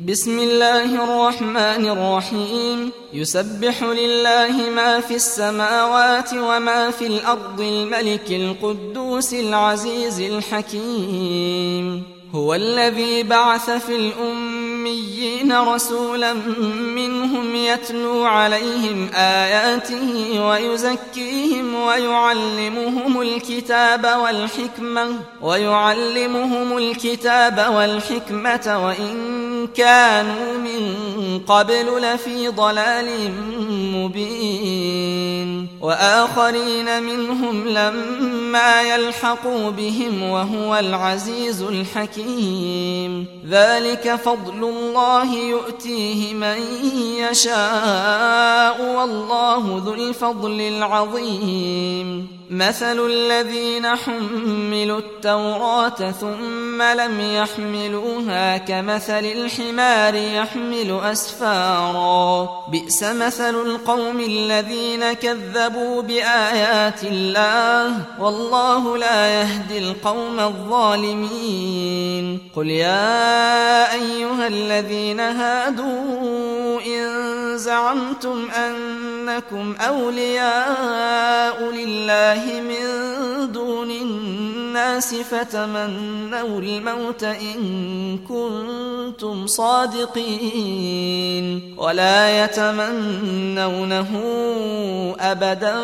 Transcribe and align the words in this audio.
بسم 0.00 0.38
الله 0.38 1.04
الرحمن 1.04 1.88
الرحيم. 1.88 2.90
يسبح 3.12 3.82
لله 3.82 4.70
ما 4.76 5.00
في 5.00 5.14
السماوات 5.14 6.32
وما 6.34 6.90
في 6.90 7.06
الأرض 7.06 7.60
الملك 7.60 8.30
القدوس 8.30 9.34
العزيز 9.34 10.20
الحكيم. 10.20 12.02
هو 12.34 12.54
الذي 12.54 13.22
بعث 13.22 13.70
في 13.70 13.96
الأميين 13.96 15.52
رسولا 15.52 16.32
منهم 16.72 17.54
يتلو 17.54 18.24
عليهم 18.24 19.10
آياته 19.14 20.40
ويزكيهم 20.48 21.74
ويعلمهم 21.74 23.20
الكتاب 23.20 24.04
والحكمة 24.22 25.06
ويعلمهم 25.40 26.78
الكتاب 26.78 27.74
والحكمة 27.74 28.86
وإن 28.86 29.51
كانوا 29.66 30.58
من 30.58 30.92
قبل 31.46 32.02
لفي 32.02 32.48
ضلال 32.48 33.30
مبين. 33.94 35.68
وآخرين 35.80 37.02
منهم 37.02 37.68
لما 37.68 38.82
يلحقوا 38.82 39.70
بهم 39.70 40.22
وهو 40.22 40.76
العزيز 40.76 41.62
الحكيم. 41.62 43.26
ذلك 43.48 44.14
فضل 44.24 44.64
الله 44.64 45.34
يؤتيه 45.34 46.34
من 46.34 46.58
يشاء 47.16 48.96
والله 48.96 49.82
ذو 49.86 49.94
الفضل 49.94 50.60
العظيم. 50.60 52.42
مثل 52.50 53.06
الذين 53.06 53.86
حملوا 53.96 54.98
التوراة 54.98 56.10
ثم 56.20 56.82
لم 56.82 57.20
يحملوها 57.20 58.56
كمثل 58.56 59.24
الحمار 59.52 60.14
يحمل 60.14 61.00
أسفارا. 61.02 62.48
بئس 62.72 63.02
مثل 63.02 63.54
القوم 63.54 64.20
الذين 64.20 65.12
كذبوا 65.12 66.02
بآيات 66.02 67.04
الله. 67.04 67.94
والله 68.20 68.98
لا 68.98 69.40
يهدي 69.40 69.78
القوم 69.78 70.40
الظالمين. 70.40 72.38
قل 72.56 72.70
يا 72.70 73.92
أيها 73.92 74.46
الذين 74.46 75.20
هادوا 75.20 76.80
إن 76.86 77.58
زعمتم 77.58 78.50
أنكم 78.50 79.76
أولياء 79.80 81.70
لله 81.70 82.60
من 82.68 82.86
الناس 84.72 85.14
فتمنوا 85.14 86.60
الموت 86.60 87.24
إن 87.24 88.18
كنتم 88.18 89.46
صادقين. 89.46 90.96
ولا 91.78 92.44
يتمنونه 92.44 94.10
أبدا 95.20 95.76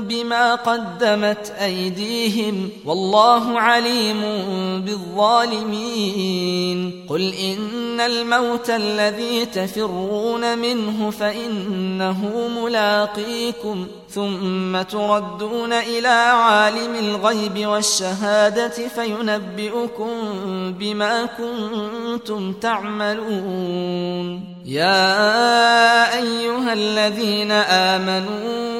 بما 0.00 0.54
قدمت 0.54 1.52
أيديهم. 1.60 2.68
والله 2.86 3.60
عليم 3.60 4.20
بالظالمين. 4.80 7.06
قل 7.08 7.34
إن 7.34 8.00
الموت 8.00 8.70
الذي 8.70 9.46
تفرون 9.46 10.58
منه 10.58 11.10
فإنه 11.10 12.48
ملاقيكم. 12.62 13.86
ثم 14.14 14.82
تردون 14.82 15.72
إلى 15.72 16.08
عالم 16.08 16.94
الغيب 16.94 17.66
والشهادة. 17.66 18.29
فينبئكم 18.94 20.12
بما 20.78 21.28
كنتم 21.38 22.52
تعملون. 22.52 24.26
يا 24.64 26.18
أيها 26.18 26.72
الذين 26.72 27.52
آمنوا 27.52 28.79